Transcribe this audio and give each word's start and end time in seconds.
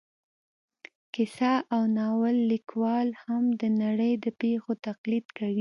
کیسه 1.13 1.51
او 1.73 1.81
ناول 1.97 2.37
لیکوال 2.51 3.07
هم 3.23 3.43
د 3.61 3.63
نړۍ 3.81 4.13
د 4.23 4.25
پېښو 4.39 4.71
تقلید 4.87 5.25
کوي 5.37 5.49